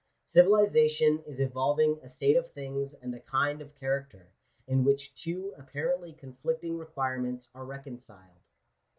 Civilization 0.25 1.19
is 1.27 1.37
evolv 1.39 1.79
| 1.79 1.79
ing 1.79 1.99
a 2.01 2.09
state 2.09 2.35
of 2.35 2.51
things 2.53 2.95
and 2.95 3.13
a. 3.13 3.19
kind 3.19 3.61
of 3.61 3.75
character, 3.75 4.31
in 4.65 4.83
which 4.83 5.13
two 5.13 5.53
apparently 5.55 6.11
conflicting 6.11 6.75
requirements 6.79 7.49
are 7.53 7.65
reconciled. 7.65 8.41